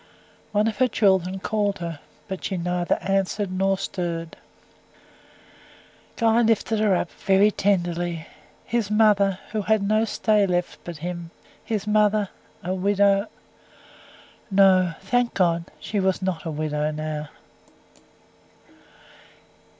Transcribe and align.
One 0.51 0.67
of 0.67 0.77
her 0.77 0.87
children 0.87 1.37
called 1.37 1.77
her, 1.77 1.99
but 2.27 2.43
she 2.43 2.57
neither 2.57 2.95
answered 3.03 3.51
nor 3.51 3.77
stirred. 3.77 4.35
Guy 6.15 6.41
lifted 6.41 6.79
her 6.79 6.95
up, 6.95 7.11
very 7.11 7.51
tenderly; 7.51 8.25
his 8.65 8.89
mother, 8.89 9.37
who 9.51 9.61
had 9.61 9.83
no 9.87 10.05
stay 10.05 10.47
left 10.47 10.79
but 10.83 10.97
him 11.05 11.29
his 11.63 11.85
mother 11.85 12.29
a 12.63 12.73
widow 12.73 13.27
No, 14.49 14.95
thank 15.01 15.35
God! 15.35 15.65
she 15.79 15.99
was 15.99 16.19
not 16.19 16.45
a 16.45 16.49
widow 16.49 16.89
now. 16.89 17.29